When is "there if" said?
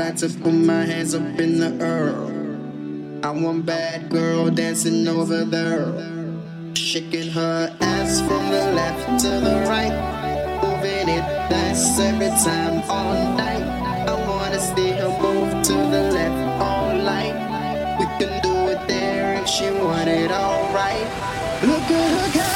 18.86-19.48